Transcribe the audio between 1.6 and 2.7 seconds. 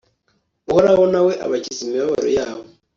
imibabaro yabo